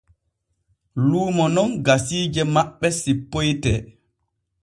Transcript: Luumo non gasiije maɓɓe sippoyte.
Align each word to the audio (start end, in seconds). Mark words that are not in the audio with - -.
Luumo 1.09 1.45
non 1.55 1.69
gasiije 1.85 2.41
maɓɓe 2.53 2.87
sippoyte. 2.99 3.71